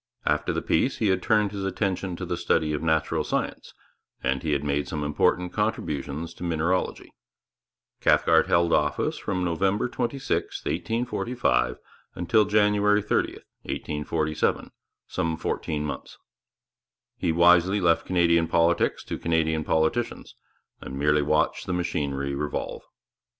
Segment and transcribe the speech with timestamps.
[0.25, 3.71] After the peace he had turned his attention to the study of natural science,
[4.23, 7.13] and he had made some important contributions to mineralogy.
[7.99, 11.77] Cathcart held office from November 26, 1845,
[12.15, 14.71] until January 30, 1847,
[15.05, 16.17] some fourteen months.
[17.19, 20.33] He wisely left Canadian politics to Canadian politicians,
[20.81, 22.81] and merely watched the machinery revolve.